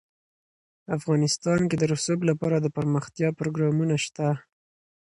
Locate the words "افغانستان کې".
0.97-1.75